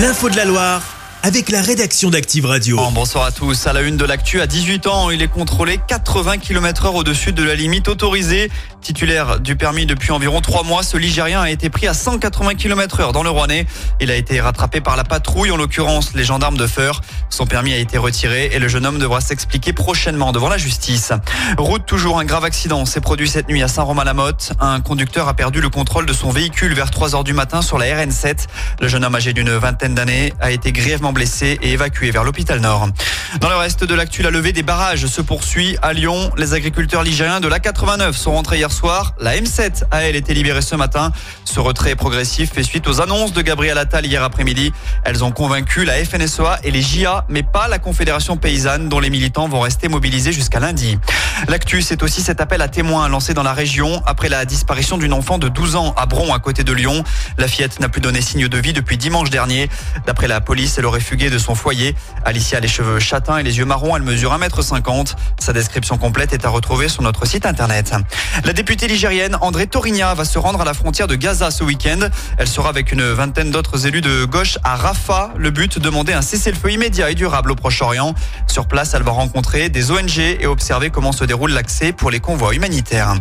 [0.00, 0.89] L'info de la Loire
[1.22, 2.76] avec la rédaction d'Active Radio.
[2.76, 3.66] Bon, bonsoir à tous.
[3.66, 7.32] À la une de l'actu, à 18 ans, il est contrôlé 80 km heure au-dessus
[7.32, 8.50] de la limite autorisée.
[8.80, 13.00] Titulaire du permis depuis environ 3 mois, ce Ligérien a été pris à 180 km
[13.00, 13.66] heure dans le Rouennais.
[14.00, 17.02] Il a été rattrapé par la patrouille, en l'occurrence les gendarmes de Feur.
[17.28, 21.12] Son permis a été retiré et le jeune homme devra s'expliquer prochainement devant la justice.
[21.58, 24.54] Route toujours un grave accident s'est produit cette nuit à Saint-Romain-la-Motte.
[24.60, 27.76] Un conducteur a perdu le contrôle de son véhicule vers 3 heures du matin sur
[27.76, 28.46] la RN7.
[28.80, 32.60] Le jeune homme âgé d'une vingtaine d'années a été grièvement blessé et évacué vers l'hôpital
[32.60, 32.88] Nord.
[33.40, 36.32] Dans le reste de l'actu, la levée des barrages se poursuit à Lyon.
[36.36, 39.14] Les agriculteurs ligériens de la 89 sont rentrés hier soir.
[39.20, 41.12] La M7 a elle été libérée ce matin.
[41.44, 44.72] Ce retrait progressif fait suite aux annonces de Gabriel Attal hier après-midi.
[45.04, 49.10] Elles ont convaincu la FNSEA et les JA, mais pas la Confédération paysanne dont les
[49.10, 50.98] militants vont rester mobilisés jusqu'à lundi.
[51.48, 55.12] L'actu, c'est aussi cet appel à témoins lancé dans la région après la disparition d'une
[55.12, 57.04] enfant de 12 ans à Bron à côté de Lyon.
[57.38, 59.68] La fillette n'a plus donné signe de vie depuis dimanche dernier.
[60.06, 61.94] D'après la police, elle aurait fugué de son foyer.
[62.24, 63.96] Alicia a les cheveux châtains et les yeux marrons.
[63.96, 65.14] Elle mesure 1m50.
[65.38, 67.94] Sa description complète est à retrouver sur notre site internet.
[68.44, 72.08] La députée ligérienne André Torigna va se rendre à la frontière de Gaza ce week-end.
[72.38, 75.30] Elle sera avec une vingtaine d'autres élus de gauche à Rafah.
[75.36, 78.14] Le but, demander un cessez-le-feu immédiat et durable au Proche-Orient.
[78.46, 82.20] Sur place, elle va rencontrer des ONG et observer comment se déroule l'accès pour les
[82.20, 83.14] convois humanitaires.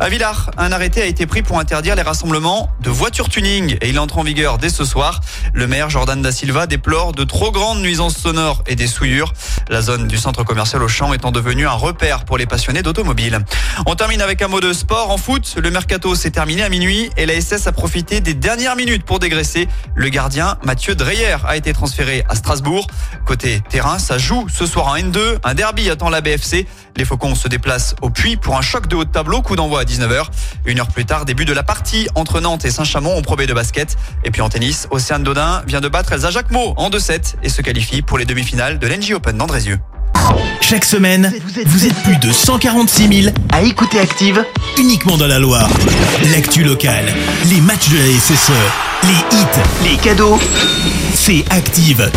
[0.00, 3.88] À Villars, un arrêté a été pris pour interdire les rassemblements de voitures tuning et
[3.88, 5.20] il entre en vigueur dès ce soir.
[5.52, 9.32] Le maire Jordan Da Silva déplore de trop grandes nuisances sonores et des souillures.
[9.68, 13.40] La zone du centre commercial Auchan étant devenue un repère pour les passionnés d'automobile.
[13.86, 15.10] On termine avec un mot de sport.
[15.10, 18.76] En foot, le mercato s'est terminé à minuit et la SS a profité des dernières
[18.76, 19.68] minutes pour dégraisser.
[19.94, 22.86] Le gardien Mathieu Dreyer a été transféré à Strasbourg.
[23.26, 25.38] Côté terrain, ça joue ce soir en N2.
[25.44, 26.66] Un derby attend la BFC.
[26.96, 29.42] Les Faucons se déplacent au Puy pour un choc de haut de tableau.
[29.42, 30.26] Coup d'envoi à 19h.
[30.64, 33.52] Une heure plus tard, début de la partie entre Nantes et Saint-Chamond en Pro de
[33.52, 33.96] basket.
[34.24, 37.62] Et puis en tennis, Océane Dodin vient de battre Elsa Jacquemot en 2-7 et se
[37.62, 39.78] qualifie pour les demi-finales de l'NG Open d'Andrézieux.
[40.60, 41.32] Chaque semaine,
[41.66, 44.44] vous êtes plus de 146 000 à écouter Active
[44.78, 45.68] uniquement dans la Loire.
[46.32, 47.04] L'actu locale,
[47.50, 48.52] les matchs de la SSE,
[49.04, 50.38] les hits, les cadeaux.
[51.12, 52.10] C'est Active.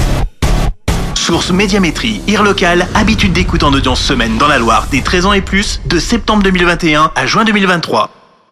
[1.16, 5.34] Source Médiamétrie, IR local, habitude d'écoute en audience semaine dans la Loire des 13 ans
[5.34, 8.10] et plus, de septembre 2021 à juin 2023.